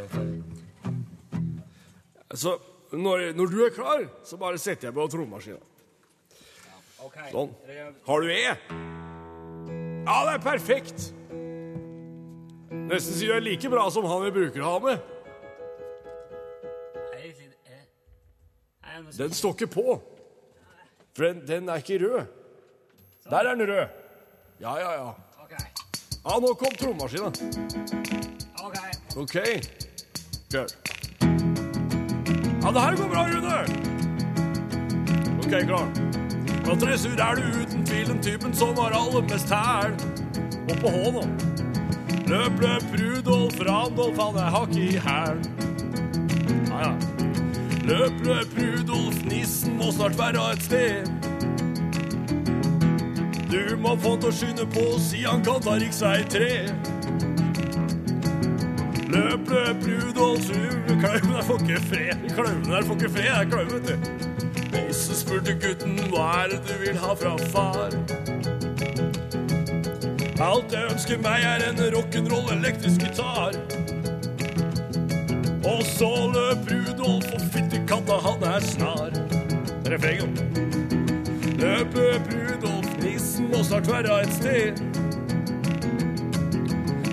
[2.34, 2.56] Så
[2.92, 5.60] når, når du er klar, så bare setter jeg på trommemaskina.
[7.32, 7.50] Sånn.
[8.06, 8.52] Har du E?
[10.02, 11.08] Ja, det er perfekt.
[12.92, 15.08] Nesten sier du er like bra som han vi bruker å ha med.
[19.16, 19.98] Den står ikke på.
[21.16, 22.22] For den, den er ikke rød.
[23.28, 24.00] Der er den rød.
[24.60, 25.12] Ja, ja, ja.
[26.22, 27.32] Ja, nå kom trommaskina.
[29.16, 29.38] OK.
[30.52, 30.91] Kjør.
[32.62, 33.58] Ja, det her går bra, Rune.
[35.38, 35.86] OK, klar.
[36.64, 39.96] På dressur er du uten tvil den typen som har aller mest hæl.
[40.70, 41.24] Og på H.
[42.30, 45.42] Løp, løp, Rudolf, Randolf, han er hakk i hæl.
[46.70, 46.92] Ja, ja.
[47.82, 51.06] Løp, løp, Rudolf, nissen må snart være et sted.
[53.50, 56.91] Du må få han til å skynde på, si han kan ta riksvei 3.
[59.12, 60.46] Løp, løp, Rudolf,
[61.00, 62.22] klauven der får ikke fred.
[62.34, 64.32] Klauven der får ikke fred, jeg er klauven, vet du.
[64.92, 67.92] Så spurte gutten, hva er det du vil ha fra far?
[70.42, 73.56] Alt jeg ønsker meg er en rock'n'roll elektrisk gitar.
[75.68, 79.12] Og så løp Rudolf, og fytti katta, han er snar.
[79.92, 80.40] Refrenget.
[81.60, 85.11] Løp, løp, Rudolf, nissen må snart være et sted.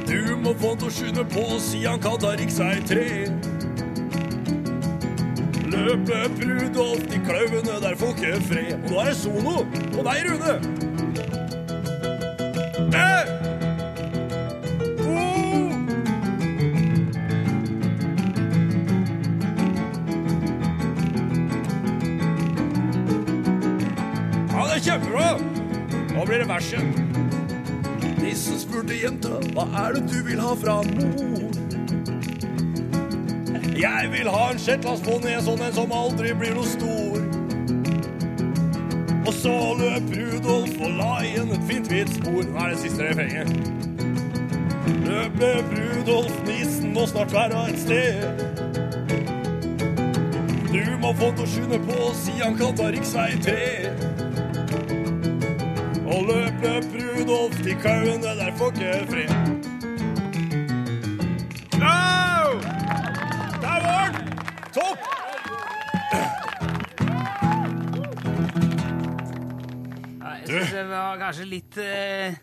[0.10, 3.02] Du må få til skynde på, si han kan ta riksvei 3.
[5.70, 8.74] Løp, løp, Rudolf, de klauvene der får ikke fred.
[8.74, 9.54] Og nå er det solo
[9.94, 10.56] på deg, Rune.
[12.90, 13.24] Eh!
[15.06, 15.70] Oh!
[24.50, 25.30] Ja, det er kjempebra.
[26.16, 27.09] Nå blir det verset.
[28.50, 31.52] Nissen spurte jenta, hva er det du vil ha fra mor?
[33.78, 37.20] Jeg vil ha en shetlandsponni, en sånn en som aldri blir noe stor.
[39.22, 42.42] Og så løp Rudolf og la igjen et fint hvitt spor.
[42.42, 43.54] Nå er det siste refrenget.
[45.06, 48.18] Løp, løp, Rudolf, nissen må snart være et sted.
[50.74, 54.29] Du må få til å skynde på, si han kan ta riksvei 3.
[56.10, 59.30] Og løp, løp, Rudolf, til kauene der får ikke fred.
[61.82, 62.50] Au!
[63.62, 64.32] Der var den!
[64.74, 65.00] Topp!
[70.22, 72.40] Ja, jeg syns det var kanskje litt eh,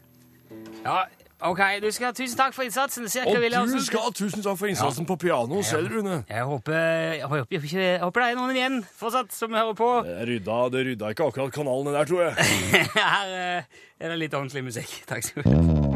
[0.84, 1.00] Ja,
[1.40, 1.60] OK.
[1.82, 3.08] Du skal ha tusen takk for innsatsen.
[3.12, 6.24] Cirka Og du skal ha tusen takk for innsatsen på piano selv, Rune.
[6.28, 9.76] Jeg håper, jeg håper, jeg håper, jeg håper det er noen igjen fortsatt som hører
[9.76, 9.90] på.
[10.06, 12.32] Det rydda, det rydda ikke akkurat kanalene der, tror jeg.
[12.96, 13.62] Her eh,
[14.00, 14.96] er det litt ordentlig musikk.
[15.10, 15.86] Takk skal du ha.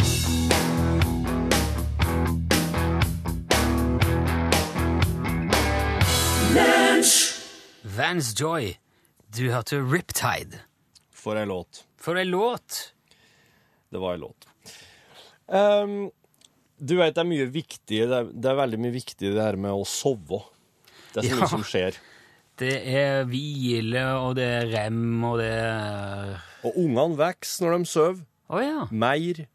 [7.96, 8.74] Vans Joy.
[9.36, 10.66] Du hørte Riptide.
[11.14, 11.84] For ei låt.
[12.00, 12.94] For ei låt!
[13.90, 14.49] Det var ei låt.
[15.50, 16.10] Ehm,
[16.80, 19.58] du vet, det er mye viktig, det er, det er veldig mye viktig det her
[19.60, 20.42] med å sove.
[21.12, 21.40] Det er så Ja.
[21.42, 21.98] mye som skjer.
[22.60, 27.88] Det er hvile, og det er rem, og det er Og ungene vokser når de
[27.88, 28.20] sover.
[28.50, 28.86] Oh, ja.
[28.90, 29.46] Mer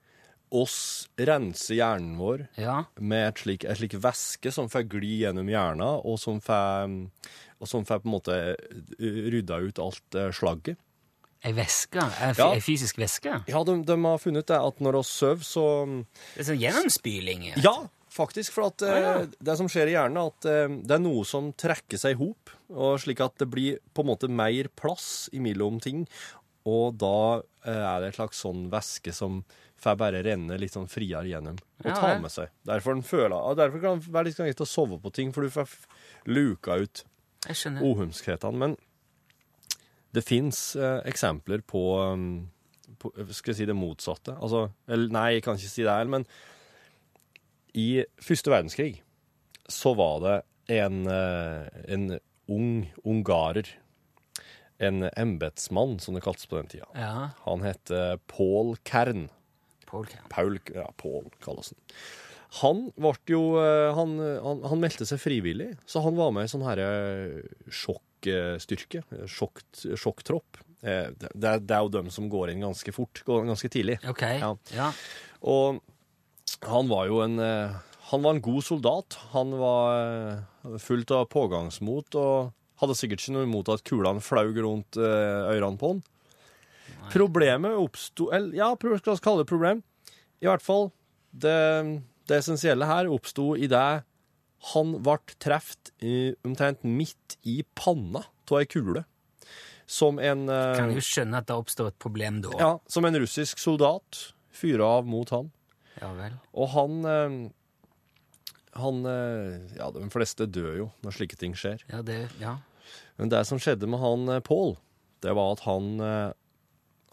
[0.56, 2.86] oss renser hjernen vår ja.
[3.00, 6.94] med et slik, et slik væske som får gli gjennom hjernen, og som får,
[7.60, 10.80] og som får på en måte eh, rydda ut alt eh, slagget.
[11.46, 12.02] Ei væske?
[12.26, 12.48] Ei Ja.
[12.64, 13.36] fysisk væske?
[13.48, 15.66] Ja, de, de har funnet det at når vi sover, så
[16.34, 17.44] Det er sånn gjennomspyling?
[17.62, 17.76] Ja,
[18.10, 18.56] faktisk.
[18.56, 19.12] For at ah, ja.
[19.50, 22.20] det som skjer i hjernen, er at eh, det er noe som trekker seg i
[22.24, 22.50] hop,
[23.02, 26.08] slik at det blir på en måte mer plass imellom ting.
[26.66, 29.44] Og da eh, er det et slags sånn væske som
[29.86, 32.50] får bare renne litt sånn friere gjennom og Ja, ta med seg.
[32.66, 35.46] Derfor, den føler, og derfor kan det være litt greit å sove på ting, for
[35.46, 35.70] du får
[36.26, 37.04] luka ut
[37.86, 38.58] ohumskhetene.
[38.58, 38.78] Men
[40.16, 42.28] det fins eh, eksempler på, um,
[43.02, 44.38] på Skal jeg si det motsatte?
[44.40, 46.28] Altså, eller, nei, jeg kan ikke si det her, men
[47.76, 47.90] i
[48.24, 48.94] første verdenskrig
[49.72, 50.36] så var det
[50.80, 53.68] en, eh, en ung ungarer.
[54.78, 56.88] En embetsmann, som det kaltes på den tida.
[57.00, 57.32] Ja.
[57.46, 59.30] Han het eh, Paul Kern.
[59.88, 60.28] Paul Kern.
[60.30, 61.80] Paul, ja, Paul kalles han.
[62.62, 62.82] Han
[63.28, 66.90] jo eh, han, han, han meldte seg frivillig, så han var med i sånn herre
[68.26, 69.04] sjokkstyrke.
[69.30, 69.62] Sjokk,
[69.98, 70.58] sjokktropp.
[70.84, 71.30] Eh, Det,
[71.66, 74.00] det er- jo dem som går inn ganske fort, ganske tidlig.
[74.08, 74.40] Okay.
[74.40, 74.56] Ja.
[74.74, 74.92] Ja.
[75.44, 75.82] Og
[76.64, 77.72] han var jo en eh,
[78.12, 79.18] Han var en god soldat.
[79.34, 84.56] Han var eh, fullt av pågangsmot og hadde sikkert ikke noe imot at kulene flaug
[84.62, 86.04] rundt ørene på han.
[87.12, 89.82] Problemet oppsto Eller ja, skal vi kalle det problem.
[90.42, 90.92] I hvert fall,
[91.32, 94.04] det, det essensielle her oppsto i det
[94.74, 99.04] han ble truffet eh, omtrent midt i panna av ei kule.
[99.86, 102.54] Som en eh, Kan jo skjønne at det oppstår et problem da.
[102.62, 105.52] Ja, som en russisk soldat fyra av mot han.
[106.02, 106.34] Ja vel.
[106.58, 107.38] Og han eh,
[108.82, 109.06] Han
[109.78, 111.86] Ja, de fleste dør jo når slike ting skjer.
[111.92, 112.58] Ja, det Ja.
[113.16, 114.76] Men det som skjedde med han Paul, Pål,
[115.24, 116.02] det var at han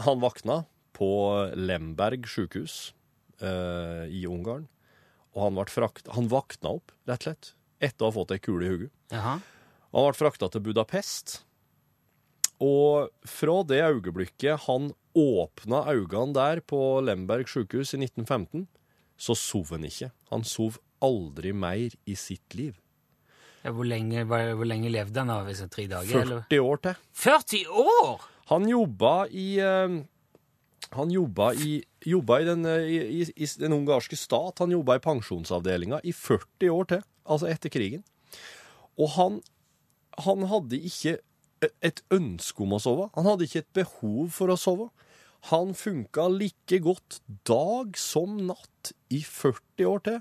[0.03, 0.65] Han vakna
[0.97, 1.09] på
[1.57, 2.93] Lemberg sjukehus
[3.41, 4.69] eh, i Ungarn.
[5.33, 8.43] Og han, ble frakt, han vakna opp, rett og slett, etter å ha fått ei
[8.43, 8.91] kule i hodet.
[9.93, 11.41] Han ble frakta til Budapest.
[12.63, 18.69] Og fra det øyeblikket han åpna øynene der på Lemberg sjukehus i 1915,
[19.19, 20.13] så sov han ikke.
[20.31, 22.77] Han sov aldri mer i sitt liv.
[23.63, 25.43] Ja, hvor, lenge, hvor, lenge levde han da?
[25.47, 26.23] Hvis det er tre dager?
[26.23, 26.47] eller?
[26.51, 27.03] 40 år til.
[27.25, 28.25] 40 år?!
[28.51, 30.01] Han jobba i eh,
[30.97, 34.61] Han jobba i, jobba i, den, eh, i, i, den ungarske stat.
[34.61, 38.03] Han jobba i pensjonsavdelinga i 40 år til, altså etter krigen.
[39.01, 39.39] Og han,
[40.21, 41.17] han hadde ikke
[41.63, 43.09] et ønske om å sove.
[43.17, 44.91] Han hadde ikke et behov for å sove.
[45.51, 50.21] Han funka like godt dag som natt i 40 år til.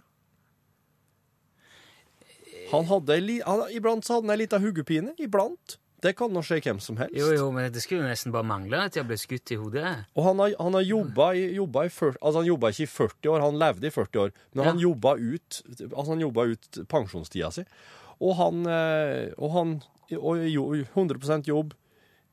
[2.72, 5.14] Han hadde han, iblant så hadde han ei lita hodepine.
[5.22, 5.81] Iblant.
[6.02, 7.14] Det kan nå skje hvem som helst.
[7.14, 9.92] Jo, jo, men det skulle jo nesten bare mangle at jeg ble skutt i hodet.
[10.18, 12.92] Og han har, han har jobba i, jobba i 40, altså han jobba ikke i
[12.96, 15.62] 40 år, han levde i 40 år, men han jobba ut,
[15.92, 17.66] altså han jobba ut pensjonstida si.
[18.22, 19.78] Og han, eh, og han
[20.18, 21.78] og jo, 100% jobb.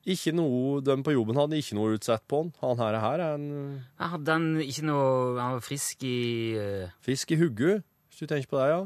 [0.09, 2.53] Ikke noe, De på jobben hadde ikke noe utsett på han.
[2.63, 3.49] Han her, her er en
[3.99, 6.93] Hadde han ikke noe Han var frisk i uh...
[7.03, 8.79] Frisk i hugget, hvis du tenker på det, ja.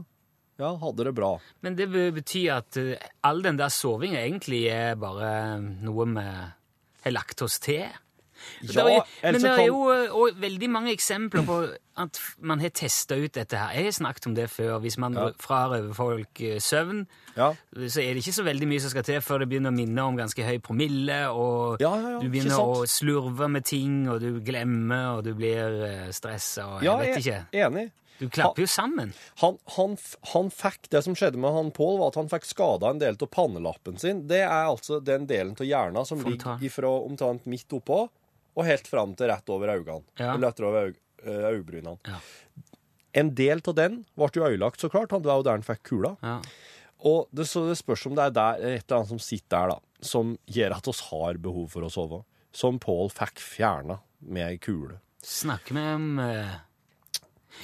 [0.60, 1.40] Ja, hadde det bra.
[1.62, 7.12] Men det betyr at eh, all den der sovinga egentlig er bare noe vi har
[7.12, 7.88] lagt oss til?
[8.62, 11.58] Det er jo- men det er jo eh, veldig mange eksempler på
[11.98, 13.72] at man har testa ut dette her.
[13.74, 14.80] Jeg har snakket om det før.
[14.82, 15.30] Hvis man Ja.
[15.40, 17.54] frarøver folk eh, søvn, Ja.
[17.88, 20.00] så er det ikke så veldig mye som skal til før det begynner å minne
[20.04, 24.20] om ganske høy promille, og Ja, ja, ja, du begynner å slurve med ting, og
[24.20, 27.46] du glemmer, og du blir stressa, og jeg Ja, vet jeg ikke.
[27.54, 27.92] er enig.
[28.24, 29.12] Du klapper jo sammen.
[29.44, 29.96] Han, han,
[30.34, 33.18] han fikk, Det som skjedde med han Pål, var at han fikk skada en del
[33.20, 34.24] av pannelappen sin.
[34.32, 36.58] Det er altså den delen av hjernen som Frontal.
[36.62, 38.06] ligger fra omtrent midt oppå
[38.54, 40.04] og helt fram til rett over øynene.
[40.22, 40.36] Ja.
[40.36, 41.98] Eller etter over ø- øyebrynene.
[42.08, 42.20] Ja.
[43.14, 45.12] En del av den ble jo ødelagt, så klart.
[45.12, 46.16] Han- var jo der han fikk kula.
[46.24, 46.40] Ja.
[47.04, 49.74] Og det, så det spørs om det er der, et eller annet som sitter der,
[49.76, 52.22] da, som gjør at oss har behov for å sove.
[52.54, 55.00] Som Pål fikk fjerna med ei kule.
[55.24, 56.54] Snakker vi om eh,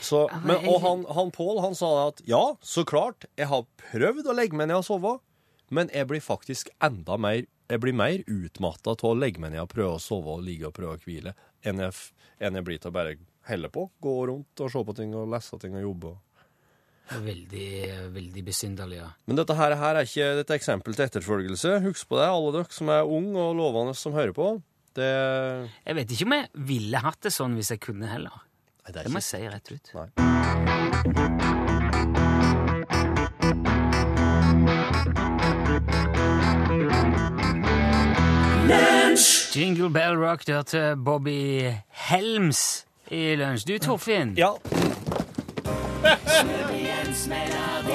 [0.02, 4.30] Så, men og han, han Pål han sa at ja, så klart, jeg har prøvd
[4.30, 5.16] å legge meg ned og sove,
[5.74, 9.62] men jeg blir faktisk enda mer jeg blir mer utmatta av å legge meg ned
[9.62, 11.94] og prøve å sove og ligge og prøve å hvile, enn jeg,
[12.42, 13.12] enn jeg blir til å bare
[13.46, 13.84] helle på.
[14.02, 16.16] Gå rundt og se på ting og lese ting og jobbe.
[17.10, 17.70] Veldig,
[18.14, 19.12] veldig besynderlig, ja.
[19.30, 21.78] Men dette her, her er ikke et eksempel til etterfølgelse.
[21.86, 24.52] Husk på det, alle dere som er unge og lovende som hører på.
[24.98, 25.10] Det,
[25.86, 28.46] Jeg vet ikke om jeg ville hatt det sånn hvis jeg kunne heller.
[28.94, 29.92] Det Det må jeg si rett ut.
[29.94, 31.20] Nei.
[39.56, 41.74] Jingle Bell Rock, du hørte Bobby
[42.10, 43.66] Helms i lunsj.
[43.66, 44.36] Du, Torfinn.
[44.38, 44.54] Ja.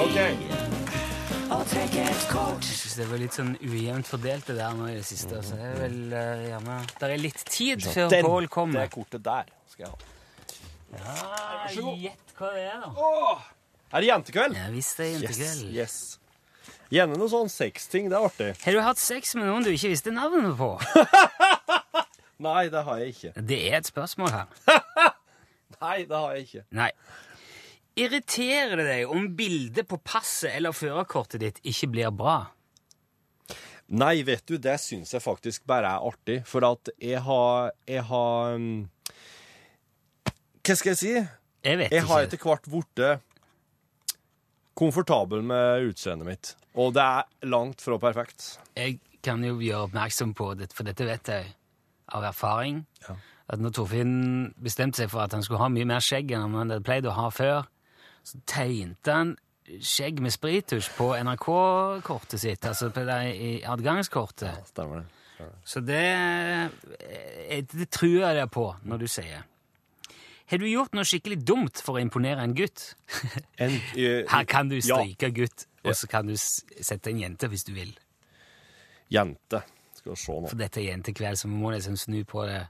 [0.03, 0.35] okay.
[1.55, 2.15] Jeg
[2.65, 5.39] syns det var litt sånn ujevnt fordelt det der nå i det siste.
[5.45, 8.81] Så det er vel uh, gjerne Det er litt tid før Den- kommer.
[8.83, 10.14] Det kortet der skal jeg ha.
[10.99, 13.35] Ja, Gjett hva det er, da.
[13.95, 14.57] Er det jentekveld?
[14.57, 15.75] Ja visst det er jentekveld.
[15.75, 15.97] yes.
[16.93, 18.49] Gjerne noe sånn sexting, det er artig.
[18.61, 20.71] Har du hatt sex med noen du ikke visste navnet på?
[22.45, 23.31] Nei, det har jeg ikke.
[23.47, 24.49] Det er et spørsmål her.
[25.81, 26.65] Nei, det har jeg ikke.
[26.77, 26.89] Nei.
[27.95, 32.41] Irriterer det deg om bildet på passet eller førerkortet ditt ikke blir bra?
[33.95, 38.03] Nei, vet du, det syns jeg faktisk bare er artig, for at jeg har Jeg
[38.09, 38.89] har um,
[40.65, 41.13] Hva skal jeg si?
[41.65, 42.35] Jeg vet Jeg har ikke.
[42.35, 43.03] etter hvert blitt
[44.75, 46.55] komfortabel med utseendet mitt.
[46.75, 48.57] Og det er langt fra perfekt.
[48.75, 51.53] Jeg kan jo gjøre oppmerksom på det, for dette vet jeg
[52.13, 52.83] av erfaring.
[53.47, 54.13] At når Torfinn
[54.61, 57.13] bestemte seg for at han skulle ha mye mer skjegg enn han hadde pleid å
[57.15, 57.67] ha før,
[58.25, 59.35] så tegnte han
[59.81, 64.65] skjegg med sprittusj på NRK-kortet sitt, altså på det i adgangskortet.
[64.73, 65.49] Stemmer det.
[65.67, 66.01] Så det,
[67.05, 69.43] eh, det tror jeg deg på når du sier.
[70.45, 72.91] Har du gjort noe skikkelig dumt for å imponere en gutt?
[73.63, 74.99] En, uh, Her kan du ja.
[75.33, 77.93] gutt, og så kan du sette en jente hvis du vil.
[79.13, 79.63] Jente.
[79.97, 80.49] Skal vi se nå.
[80.51, 82.61] For dette er jentekveld, så vi må liksom snu på det.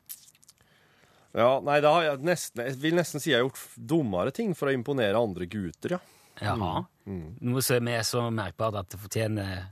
[1.36, 4.54] Ja, nei, da har jeg nesten Jeg vil nesten si jeg har gjort dummere ting
[4.56, 6.04] for å imponere andre gutter, ja.
[6.40, 6.86] Jaha.
[7.08, 9.68] Noe som er så merkbart at det fortjener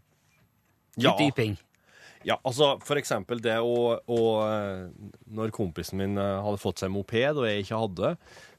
[0.96, 1.56] utdyping.
[1.58, 1.73] Ja,
[2.44, 4.86] altså for eksempel det å, å eh,
[5.36, 8.12] Når kompisen min eh, hadde fått seg moped, og jeg ikke hadde,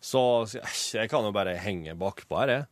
[0.04, 2.66] så jeg kan jo bare henge bakpå her, jeg.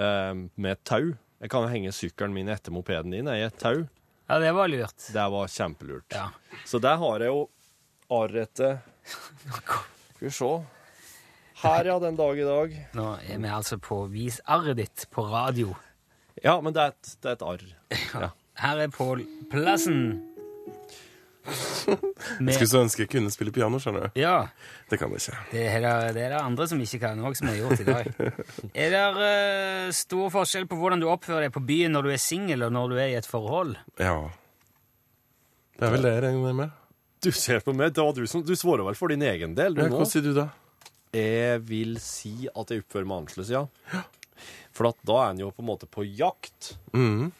[0.00, 1.10] eh, Med et tau.
[1.40, 3.86] Jeg kan jo henge sykkelen min etter mopeden din i et tau.
[4.30, 5.06] Ja, det var lurt.
[5.12, 6.12] Det var kjempelurt.
[6.14, 6.28] Ja.
[6.68, 7.46] Så der har jeg jo
[8.12, 8.80] arretet
[9.50, 10.50] Skal vi se.
[11.60, 12.74] Her, ja, den dag i dag.
[12.96, 15.74] Nå er vi altså på Vis arret ditt på radio.
[16.40, 17.66] Ja, men det er et, det er et arr.
[18.24, 18.30] Ja.
[18.60, 20.00] Her er Pål Plassen.
[22.44, 24.20] Med- Skulle så ønske jeg kunne spille piano, skjønner du.
[24.20, 24.34] Ja.
[24.90, 25.38] Det kan jeg ikke.
[25.52, 27.86] Det er, det, det er det andre som ikke kan òg, som har gjort i
[27.88, 28.10] dag.
[28.84, 32.22] Er det uh, stor forskjell på hvordan du oppfører deg på byen når du er
[32.22, 33.74] singel, og når du er i et forhold?
[34.00, 34.16] Ja.
[35.80, 36.76] Det er vel det jeg regner med.
[37.24, 39.74] Du ser på meg, det var du som Du svarer vel for din egen del,
[39.76, 39.98] du Ja, nå?
[40.00, 40.46] hva sier du da?
[41.12, 43.64] Jeg vil si at jeg oppfører meg annerledes, ja.
[44.76, 46.74] For at da er en jo på en måte på jakt.
[46.94, 47.32] Mhm.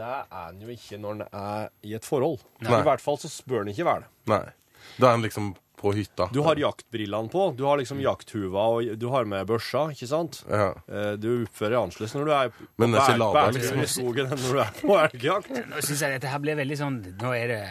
[0.00, 2.40] Det er han jo ikke når han er i et forhold.
[2.64, 2.78] Nei.
[2.80, 4.14] I hvert fall så spør han ikke være det.
[4.32, 4.44] Nei.
[4.96, 6.26] Da er han liksom på hytta.
[6.32, 10.42] Du har jaktbrillene på, du har liksom jakthuva, og du har med børsa, ikke sant?
[10.48, 10.74] Ja.
[10.88, 14.10] Eh, Du oppfører deg annerledes når du er på er bærtur liksom.
[14.20, 15.48] enn når du er på elgjakt.
[15.70, 17.62] Nå syns jeg dette her blir veldig sånn Nå er det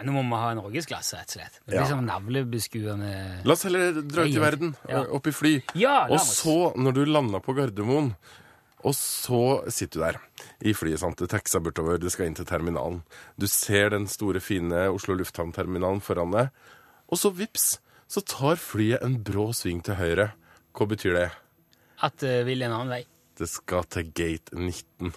[0.00, 1.58] Nå må vi ha norgesklasse, rett og slett.
[1.60, 1.88] Det blir Ja.
[1.92, 5.02] sånn navlebeskuende La oss heller dra ut i verden, Ja.
[5.12, 5.62] opp i fly.
[5.74, 8.14] Ja, og så, når du landa på Gardermoen,
[8.80, 10.18] og så sitter du der
[10.70, 11.20] i flyet, sant?
[11.20, 13.02] det taxa bortover, det skal inn til terminalen.
[13.40, 16.50] Du ser den store, fine Oslo lufthavn-terminalen foran deg,
[17.10, 17.74] og så vips,
[18.10, 20.30] så tar flyet en brå sving til høyre.
[20.74, 21.28] Hva betyr det?
[22.06, 23.02] At det vil en annen vei.
[23.38, 25.12] Det skal til gate 19.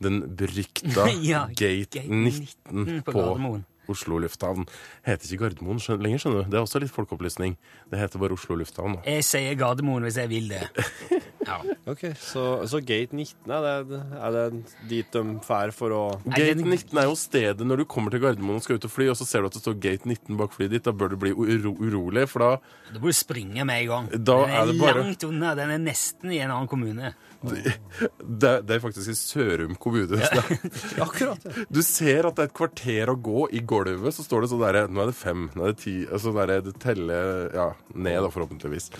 [0.00, 3.66] Den berykta Ja, gate gate 19 på på Gardermoen.
[3.90, 4.66] Oslo lufthavn.
[5.06, 6.50] Heter ikke Gardermoen skjøn- lenger, skjønner du.
[6.50, 7.56] Det er også litt folkeopplysning.
[7.90, 8.98] Det heter bare Oslo lufthavn.
[8.98, 9.02] nå.
[9.06, 10.64] Jeg sier Gardermoen hvis jeg vil det.
[11.40, 11.56] Ja.
[11.88, 14.42] Ok, så, så gate 19, er det, er det
[14.90, 16.02] dit de fær for å
[16.36, 19.06] Gate 19 er jo stedet når du kommer til Gardermoen og skal ut og fly,
[19.10, 20.84] og så ser du at det står Gate 19 bak flyet ditt.
[20.86, 22.50] Da bør du bli uro urolig, for da
[22.92, 24.10] Da bør du springe med en gang.
[24.12, 25.54] Da den er er, det bare- langt unna.
[25.58, 27.14] Den er nesten i en annen kommune.
[27.40, 30.20] Det, det er faktisk i Sørum kommune.
[31.06, 31.64] Akkurat, ja.
[31.72, 34.62] Du ser at det er et kvarter å gå i gulvet, så står det sånn
[34.64, 38.20] derre Nå er det fem, nå er det ti altså der, Det teller ja, ned,
[38.26, 38.90] da, forhåpentligvis.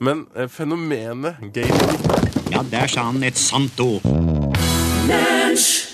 [0.00, 4.06] Men eh, fenomenet gaming Ja, der sa han et sant ord.
[5.10, 5.89] Lunsj!